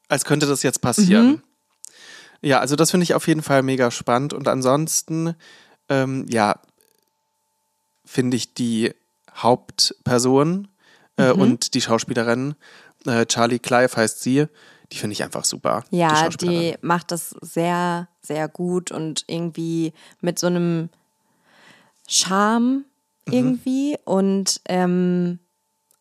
[0.07, 1.27] als könnte das jetzt passieren.
[1.27, 1.41] Mhm.
[2.41, 4.31] Ja, also das finde ich auf jeden Fall mega spannend.
[4.31, 5.35] Und ansonsten,
[5.89, 6.59] ähm, ja,
[8.05, 8.93] finde ich die
[9.35, 10.69] Hauptperson
[11.17, 11.41] äh, mhm.
[11.41, 12.55] und die Schauspielerin,
[13.05, 14.45] äh, Charlie Clive heißt sie,
[14.93, 15.83] die finde ich einfach super.
[15.89, 20.89] Ja, die, die macht das sehr, sehr gut und irgendwie mit so einem
[22.07, 22.85] Charme.
[23.31, 23.97] Irgendwie mhm.
[24.05, 25.39] und ähm,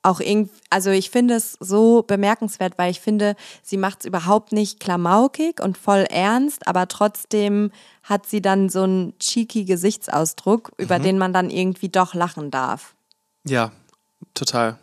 [0.07, 4.53] auch irgendwie, also ich finde es so bemerkenswert, weil ich finde, sie macht es überhaupt
[4.53, 7.73] nicht klamaukig und voll ernst, aber trotzdem
[8.05, 10.85] hat sie dann so einen cheeky Gesichtsausdruck, mhm.
[10.85, 12.95] über den man dann irgendwie doch lachen darf.
[13.45, 13.73] Ja,
[14.35, 14.79] total.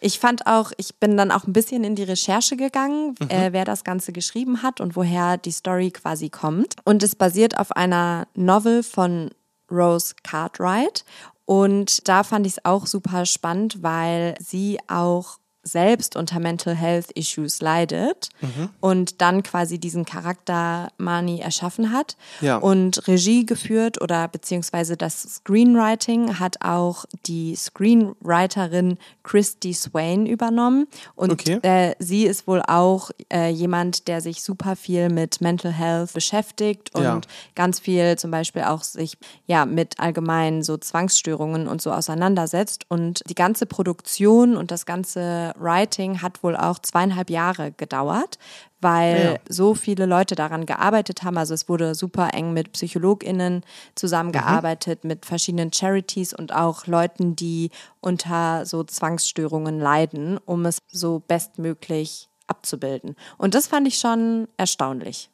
[0.00, 3.30] Ich fand auch, ich bin dann auch ein bisschen in die Recherche gegangen, mhm.
[3.30, 6.76] äh, wer das Ganze geschrieben hat und woher die Story quasi kommt.
[6.84, 9.30] Und es basiert auf einer Novel von
[9.70, 11.04] Rose Cartwright
[11.46, 17.10] und da fand ich es auch super spannend, weil sie auch selbst unter Mental Health
[17.12, 18.70] Issues leidet mhm.
[18.80, 22.56] und dann quasi diesen Charakter Mani erschaffen hat ja.
[22.56, 31.32] und Regie geführt oder beziehungsweise das Screenwriting hat auch die Screenwriterin Christy Swain übernommen und
[31.32, 31.58] okay.
[31.62, 36.94] äh, sie ist wohl auch äh, jemand, der sich super viel mit Mental Health beschäftigt
[36.94, 37.20] und ja.
[37.54, 43.22] ganz viel zum Beispiel auch sich ja mit allgemeinen so Zwangsstörungen und so auseinandersetzt und
[43.28, 48.38] die ganze Produktion und das ganze Writing hat wohl auch zweieinhalb Jahre gedauert,
[48.80, 49.52] weil ja.
[49.52, 51.38] so viele Leute daran gearbeitet haben.
[51.38, 53.64] Also es wurde super eng mit PsychologInnen
[53.94, 55.08] zusammengearbeitet, mhm.
[55.08, 62.28] mit verschiedenen Charities und auch Leuten, die unter so Zwangsstörungen leiden, um es so bestmöglich
[62.46, 63.16] abzubilden.
[63.38, 65.30] Und das fand ich schon erstaunlich.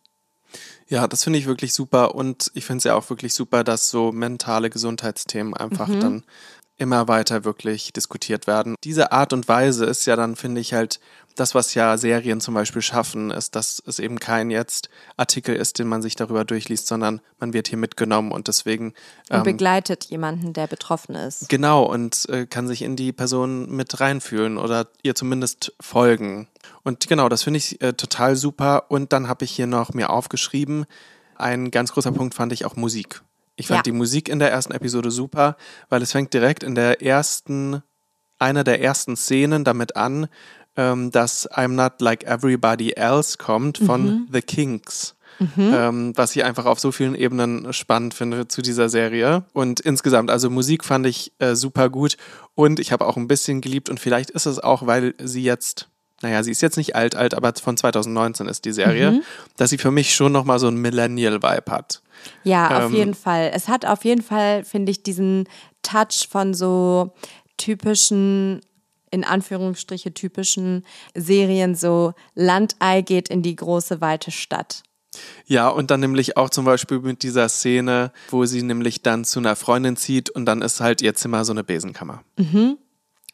[0.89, 3.89] Ja, das finde ich wirklich super und ich finde es ja auch wirklich super, dass
[3.89, 6.01] so mentale Gesundheitsthemen einfach mhm.
[6.01, 6.25] dann
[6.79, 8.75] immer weiter wirklich diskutiert werden.
[8.83, 11.01] Diese Art und Weise ist ja dann, finde ich, halt
[11.37, 15.79] das, was ja Serien zum Beispiel schaffen, ist, dass es eben kein jetzt Artikel ist,
[15.79, 18.95] den man sich darüber durchliest, sondern man wird hier mitgenommen und deswegen.
[19.31, 21.49] Ähm, und begleitet jemanden, der betroffen ist.
[21.49, 26.49] Genau, und äh, kann sich in die Person mit reinfühlen oder ihr zumindest folgen.
[26.83, 28.91] Und genau, das finde ich äh, total super.
[28.91, 30.87] Und dann habe ich hier noch mir aufgeschrieben,
[31.37, 33.23] ein ganz großer Punkt fand ich auch Musik.
[33.63, 33.83] Ich fand ja.
[33.85, 35.57] die Musik in der ersten Episode super,
[35.89, 37.81] weil es fängt direkt in der ersten,
[38.41, 40.27] einer der ersten Szenen damit an,
[40.77, 44.29] ähm, dass I'm Not Like Everybody Else kommt von mhm.
[44.33, 45.15] The Kinks.
[45.39, 45.73] Mhm.
[45.73, 49.45] Ähm, was ich einfach auf so vielen Ebenen spannend finde zu dieser Serie.
[49.53, 52.17] Und insgesamt, also Musik fand ich äh, super gut
[52.57, 55.89] und ich habe auch ein bisschen geliebt und vielleicht ist es auch, weil sie jetzt
[56.23, 59.23] naja, sie ist jetzt nicht alt, alt, aber von 2019 ist die Serie, mhm.
[59.57, 62.03] dass sie für mich schon nochmal so einen Millennial-Vibe hat.
[62.45, 63.51] Ja, auf ähm, jeden Fall.
[63.55, 65.49] Es hat auf jeden Fall, finde ich, diesen
[65.83, 67.13] Touch von so
[67.57, 68.61] typischen
[69.11, 74.83] in Anführungsstriche typischen Serien so Landei geht in die große weite Stadt.
[75.47, 79.41] Ja, und dann nämlich auch zum Beispiel mit dieser Szene, wo sie nämlich dann zu
[79.41, 82.23] einer Freundin zieht und dann ist halt ihr Zimmer so eine Besenkammer.
[82.39, 82.79] Mhm.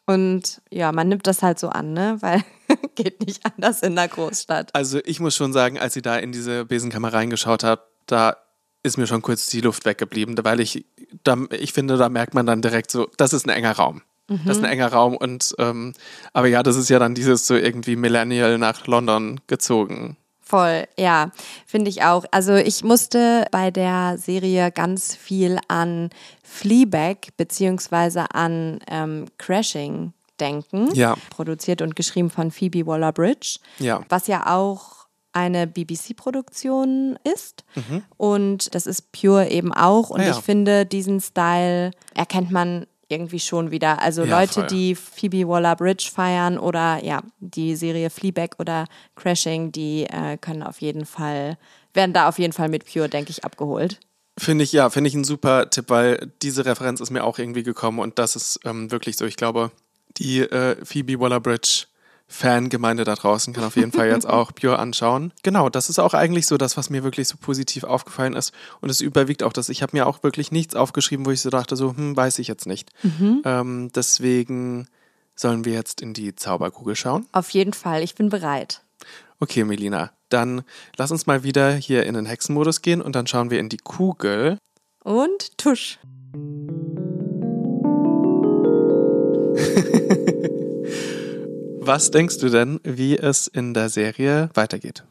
[0.09, 2.17] Und ja, man nimmt das halt so an, ne?
[2.21, 2.43] Weil
[2.95, 4.73] geht nicht anders in der Großstadt.
[4.73, 8.37] Also ich muss schon sagen, als sie da in diese Besenkammer reingeschaut hat, da
[8.81, 10.85] ist mir schon kurz die Luft weggeblieben, weil ich,
[11.23, 14.01] da, ich finde, da merkt man dann direkt so, das ist ein enger Raum.
[14.29, 14.41] Mhm.
[14.45, 15.93] Das ist ein enger Raum und ähm,
[16.33, 20.17] aber ja, das ist ja dann dieses so irgendwie Millennial nach London gezogen.
[20.49, 21.31] Voll, ja,
[21.67, 22.25] finde ich auch.
[22.31, 26.09] Also ich musste bei der Serie ganz viel an
[26.41, 30.89] Fleabag beziehungsweise an ähm, Crashing denken.
[30.95, 31.15] Ja.
[31.29, 33.59] Produziert und geschrieben von Phoebe Waller-Bridge.
[33.77, 34.01] Ja.
[34.09, 37.63] Was ja auch eine BBC-Produktion ist.
[38.17, 40.09] Und das ist Pure eben auch.
[40.09, 40.31] Und Ah ja.
[40.31, 44.01] ich finde, diesen Style erkennt man irgendwie schon wieder.
[44.01, 44.67] Also Ja, Leute, voll.
[44.67, 50.79] die Phoebe Waller-Bridge feiern oder ja, die Serie Fleabag oder Crashing, die äh, können auf
[50.79, 51.57] jeden Fall,
[51.93, 53.99] werden da auf jeden Fall mit Pure, denke ich, abgeholt.
[54.37, 57.63] Finde ich, ja, finde ich ein super Tipp, weil diese Referenz ist mir auch irgendwie
[57.63, 59.25] gekommen und das ist ähm, wirklich so.
[59.25, 59.71] Ich glaube,
[60.17, 61.87] die äh, Phoebe Waller-Bridge
[62.31, 65.33] Fangemeinde da draußen kann auf jeden Fall jetzt auch Pure anschauen.
[65.43, 68.53] Genau, das ist auch eigentlich so das, was mir wirklich so positiv aufgefallen ist.
[68.81, 69.69] Und es überwiegt auch das.
[69.69, 72.47] Ich habe mir auch wirklich nichts aufgeschrieben, wo ich so dachte, so, hm, weiß ich
[72.47, 72.91] jetzt nicht.
[73.45, 74.87] Ähm, deswegen
[75.35, 77.25] sollen wir jetzt in die Zauberkugel schauen.
[77.31, 78.83] Auf jeden Fall, ich bin bereit.
[79.39, 80.61] Okay, Melina, dann
[80.97, 83.77] lass uns mal wieder hier in den Hexenmodus gehen und dann schauen wir in die
[83.77, 84.57] Kugel.
[85.03, 85.97] Und tusch.
[91.89, 95.03] Was denkst du denn, wie es in der Serie weitergeht?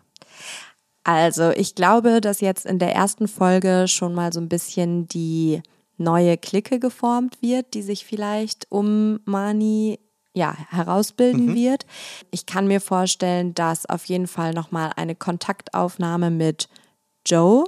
[1.03, 5.61] Also, ich glaube, dass jetzt in der ersten Folge schon mal so ein bisschen die
[5.97, 9.99] neue Clique geformt wird, die sich vielleicht um Mani
[10.35, 11.85] ja, herausbilden wird.
[12.31, 16.69] Ich kann mir vorstellen, dass auf jeden Fall nochmal eine Kontaktaufnahme mit
[17.27, 17.65] Joe,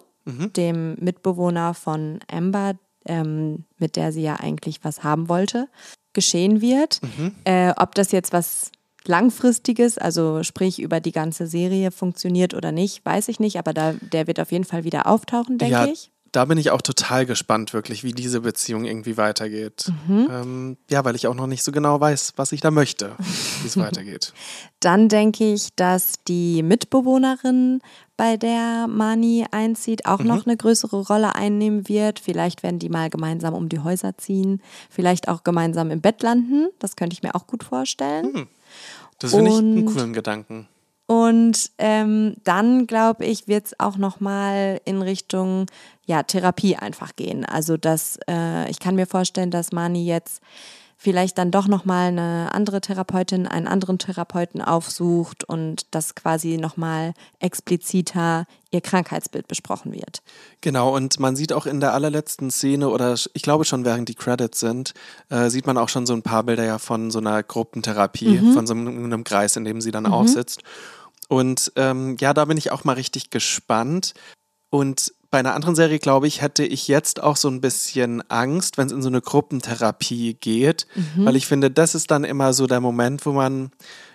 [0.54, 2.74] dem Mitbewohner von Amber,
[3.06, 5.66] ähm, mit der sie ja eigentlich was haben wollte,
[6.12, 7.00] geschehen wird.
[7.42, 8.70] Äh, ob das jetzt was
[9.06, 13.94] langfristiges, also sprich über die ganze Serie funktioniert oder nicht, weiß ich nicht, aber da,
[14.00, 16.10] der wird auf jeden Fall wieder auftauchen, denke ja, ich.
[16.32, 19.90] da bin ich auch total gespannt, wirklich, wie diese Beziehung irgendwie weitergeht.
[20.06, 20.28] Mhm.
[20.30, 23.12] Ähm, ja, weil ich auch noch nicht so genau weiß, was ich da möchte,
[23.62, 24.32] wie es weitergeht.
[24.80, 27.80] Dann denke ich, dass die Mitbewohnerin,
[28.20, 32.20] bei der Mani einzieht, auch noch eine größere Rolle einnehmen wird.
[32.20, 34.60] Vielleicht werden die mal gemeinsam um die Häuser ziehen,
[34.90, 36.68] vielleicht auch gemeinsam im Bett landen.
[36.80, 38.46] Das könnte ich mir auch gut vorstellen.
[39.20, 40.68] Das finde ich einen coolen Gedanken.
[41.06, 45.66] Und ähm, dann, glaube ich, wird es auch nochmal in Richtung
[46.06, 47.44] ja, Therapie einfach gehen.
[47.44, 50.40] Also, dass äh, ich kann mir vorstellen, dass Mani jetzt
[51.02, 57.14] vielleicht dann doch nochmal eine andere Therapeutin, einen anderen Therapeuten aufsucht und dass quasi nochmal
[57.38, 60.22] expliziter ihr Krankheitsbild besprochen wird.
[60.60, 64.14] Genau, und man sieht auch in der allerletzten Szene oder ich glaube schon während die
[64.14, 64.92] Credits sind,
[65.30, 68.66] äh, sieht man auch schon so ein paar Bilder ja von so einer Gruppentherapie, von
[68.66, 70.62] so einem, einem Kreis, in dem sie dann auch sitzt.
[71.30, 74.12] Und ähm, ja, da bin ich auch mal richtig gespannt.
[74.68, 78.78] Und bei einer anderen Serie, glaube ich, hätte ich jetzt auch so ein bisschen Angst,
[78.78, 80.86] wenn es in so eine Gruppentherapie geht,
[81.24, 83.70] weil ich finde, das ist dann immer so der Moment, wo man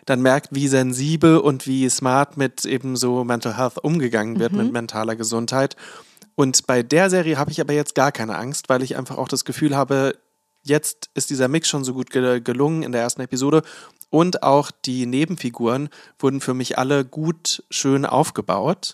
[0.06, 4.73] dann merkt, wie sensibel und wie smart mit eben so Mental Health umgegangen wird, mit
[4.73, 5.78] mentaler Gesundheit.
[6.36, 9.30] Und bei der Serie habe ich aber jetzt gar keine Angst, weil ich einfach auch
[9.30, 10.17] das Gefühl habe,
[10.63, 13.62] jetzt ist dieser Mix schon so gut ge gelungen in der ersten Episode.
[14.10, 18.93] Und auch die Nebenfiguren wurden für mich alle gut, schön aufgebaut.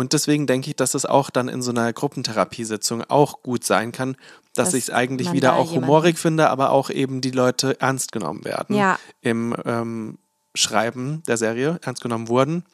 [0.00, 3.92] Und deswegen denke ich, dass es auch dann in so einer Gruppentherapiesitzung auch gut sein
[3.92, 4.16] kann,
[4.54, 8.10] dass, Dass ich es eigentlich wieder auch humorig finde, aber auch eben die Leute ernst
[8.10, 8.98] genommen werden Ja.
[9.20, 10.18] im ähm,
[10.54, 12.64] Schreiben der Serie, ernst genommen wurden.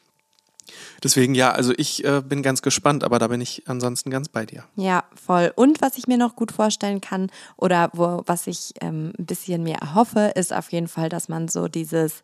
[1.03, 4.47] Deswegen ja, also ich äh, bin ganz gespannt, aber da bin ich ansonsten ganz bei
[4.47, 4.63] dir.
[4.77, 5.53] Ja, voll.
[5.57, 9.65] Und was ich mir noch gut vorstellen kann oder wo, was ich ähm, ein bisschen
[9.65, 12.23] mir erhoffe, ist auf jeden Fall, dass man so dieses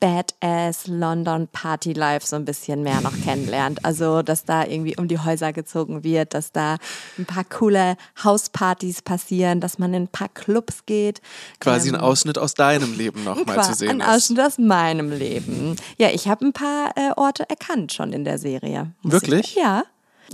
[0.00, 3.84] Badass London Party Life so ein bisschen mehr noch kennenlernt.
[3.84, 6.76] Also, dass da irgendwie um die Häuser gezogen wird, dass da
[7.18, 11.20] ein paar coole Hauspartys passieren, dass man in ein paar Clubs geht.
[11.60, 14.08] Quasi Ähm, ein Ausschnitt aus deinem Leben nochmal zu sehen Ein ist.
[14.08, 15.76] Ausschnitt aus meinem Leben.
[15.98, 18.92] Ja, ich habe ein paar äh, Orte erkannt schon in der Serie.
[19.02, 19.50] Wirklich?
[19.50, 19.84] Ich, ja.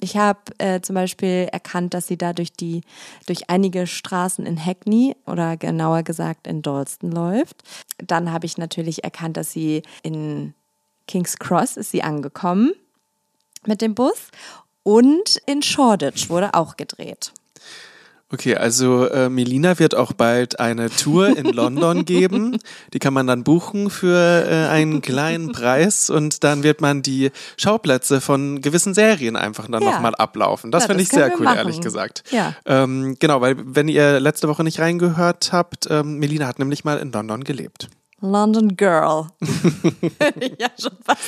[0.01, 2.83] Ich habe äh, zum Beispiel erkannt, dass sie da durch die
[3.27, 7.63] durch einige Straßen in Hackney oder genauer gesagt in Dalston läuft.
[7.99, 10.55] Dann habe ich natürlich erkannt, dass sie in
[11.07, 12.73] Kings Cross ist sie angekommen
[13.65, 14.31] mit dem Bus
[14.83, 17.33] und in Shoreditch wurde auch gedreht.
[18.33, 22.59] Okay, also äh, Melina wird auch bald eine Tour in London geben.
[22.93, 27.31] Die kann man dann buchen für äh, einen kleinen Preis und dann wird man die
[27.57, 29.93] Schauplätze von gewissen Serien einfach dann Ja.
[29.93, 30.73] nochmal ablaufen.
[30.73, 31.59] Das Ja, finde ich sehr cool, machen.
[31.59, 32.25] ehrlich gesagt.
[32.33, 32.55] Ja.
[32.67, 36.99] Ähm, genau, weil wenn ihr letzte Woche nicht reingehört habt, ähm, Melina hat nämlich mal
[36.99, 37.89] in London gelebt.
[38.21, 39.27] London Girl.
[40.59, 41.21] ja, schon fast.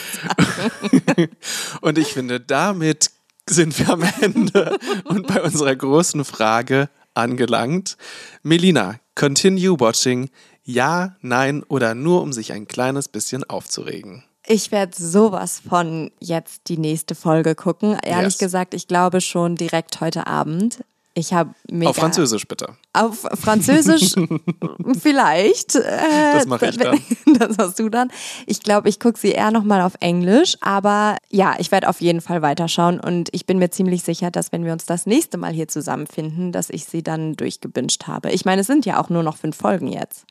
[1.81, 3.11] Und ich finde, damit
[3.49, 7.97] sind wir am Ende und bei unserer großen Frage angelangt.
[8.43, 10.31] Melina, continue watching.
[10.65, 14.25] Ja, nein oder nur, um sich ein kleines bisschen aufzuregen.
[14.47, 17.99] Ich werde sowas von jetzt die nächste Folge gucken.
[18.03, 18.39] Ehrlich Yes.
[18.39, 20.79] gesagt, ich glaube schon direkt heute Abend.
[21.19, 21.91] Ich habe mega.
[21.91, 22.77] Auf Französisch bitte.
[22.93, 24.15] Auf Französisch
[25.01, 25.75] vielleicht.
[25.75, 27.01] Äh, Das mache ich dann.
[27.39, 28.11] Das hast du dann.
[28.47, 30.57] Ich glaube, ich gucke sie eher nochmal auf Englisch.
[30.61, 33.01] Aber ja, ich werde auf jeden Fall weiterschauen.
[33.01, 36.53] Und ich bin mir ziemlich sicher, dass wenn wir uns das nächste Mal hier zusammenfinden,
[36.53, 38.31] dass ich sie dann durchgebinged habe.
[38.31, 40.25] Ich meine, es sind ja auch nur noch fünf Folgen jetzt.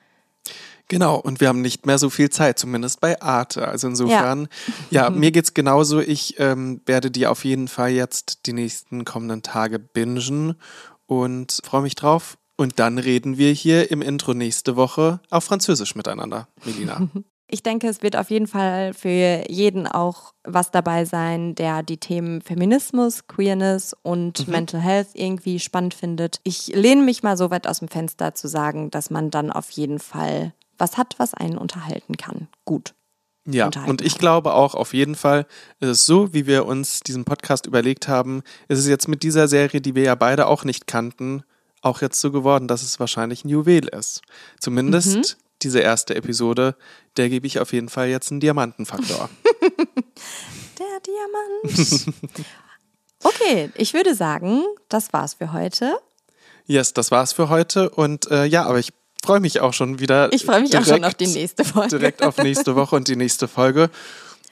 [0.89, 3.67] Genau, und wir haben nicht mehr so viel Zeit, zumindest bei Arte.
[3.67, 4.47] Also insofern,
[4.89, 5.99] ja, ja mir geht's genauso.
[5.99, 10.55] Ich ähm, werde die auf jeden Fall jetzt die nächsten kommenden Tage bingen
[11.05, 12.37] und freue mich drauf.
[12.55, 17.07] Und dann reden wir hier im Intro nächste Woche auf Französisch miteinander, Melina.
[17.49, 21.95] Ich denke, es wird auf jeden Fall für jeden auch was dabei sein, der die
[21.97, 24.51] Themen Feminismus, Queerness und mhm.
[24.51, 26.41] Mental Health irgendwie spannend findet.
[26.43, 29.71] Ich lehne mich mal so weit aus dem Fenster zu sagen, dass man dann auf
[29.71, 32.47] jeden Fall was hat, was einen unterhalten kann.
[32.65, 32.93] Gut.
[33.49, 35.47] Ja, und ich glaube auch auf jeden Fall,
[35.79, 39.47] ist es so, wie wir uns diesen Podcast überlegt haben, ist es jetzt mit dieser
[39.47, 41.43] Serie, die wir ja beide auch nicht kannten,
[41.81, 44.21] auch jetzt so geworden, dass es wahrscheinlich ein Juwel ist.
[44.59, 45.23] Zumindest mhm.
[45.61, 46.75] diese erste Episode,
[47.15, 49.29] der gebe ich auf jeden Fall jetzt einen Diamantenfaktor.
[50.77, 52.15] der Diamant.
[53.23, 55.97] okay, ich würde sagen, das war's für heute.
[56.65, 57.89] Yes, das war's für heute.
[57.91, 58.91] Und äh, ja, aber ich
[59.27, 60.31] freue mich auch schon wieder.
[60.31, 61.99] Ich freue mich direkt, auch schon auf die nächste Folge.
[61.99, 63.89] Direkt auf nächste Woche und die nächste Folge.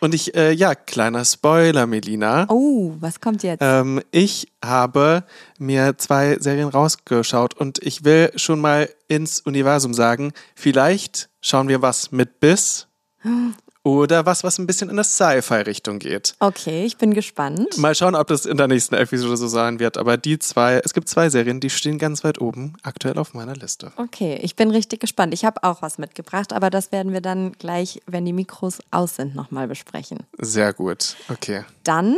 [0.01, 2.45] Und ich, äh, ja, kleiner Spoiler, Melina.
[2.49, 3.61] Oh, was kommt jetzt?
[3.61, 5.23] Ähm, ich habe
[5.57, 11.81] mir zwei Serien rausgeschaut und ich will schon mal ins Universum sagen, vielleicht schauen wir
[11.81, 12.87] was mit Biss
[13.85, 16.33] oder was, was ein bisschen in eine Sci-Fi-Richtung geht.
[16.39, 17.77] Okay, ich bin gespannt.
[17.77, 19.97] Mal schauen, ob das in der nächsten Episode so sein wird.
[19.97, 23.55] Aber die zwei, es gibt zwei Serien, die stehen ganz weit oben aktuell auf meiner
[23.55, 23.91] Liste.
[23.97, 25.35] Okay, ich bin richtig gespannt.
[25.35, 29.17] Ich habe auch was mitgebracht, aber das werden wir dann gleich, wenn die Mikros aus
[29.17, 30.23] sind, nochmal besprechen.
[30.39, 31.63] Sehr gut, okay.
[31.83, 32.15] Dann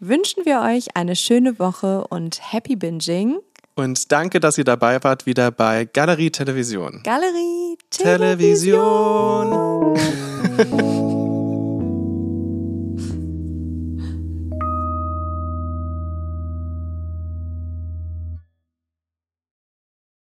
[0.00, 3.38] wünschen wir euch eine schöne Woche und Happy Binging.
[3.76, 7.02] Und danke, dass ihr dabei wart, wieder bei Galerie Television.
[7.04, 9.94] Galerie Television.
[9.94, 10.20] Television.
[10.60, 11.10] Mm-hmm.